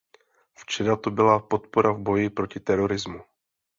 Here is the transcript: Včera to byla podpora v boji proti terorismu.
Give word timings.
Včera 0.53 0.95
to 0.97 1.11
byla 1.11 1.39
podpora 1.39 1.91
v 1.91 1.99
boji 1.99 2.29
proti 2.29 2.59
terorismu. 2.59 3.19